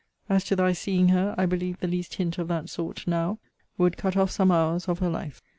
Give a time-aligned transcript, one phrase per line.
[0.27, 3.37] As to thy seeing her, I believe the least hint of that sort, now,
[3.77, 5.43] would cut off some hours of her life.